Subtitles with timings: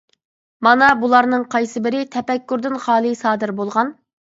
[0.67, 3.99] مانا بۇلارنىڭ قايسىبىرى تەپەككۇردىن خالىي سادىر بولغان؟!